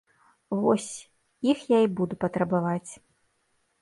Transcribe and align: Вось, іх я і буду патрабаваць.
Вось, 0.61 0.87
іх 1.53 1.57
я 1.75 1.79
і 1.85 1.91
буду 1.99 2.13
патрабаваць. 2.25 2.91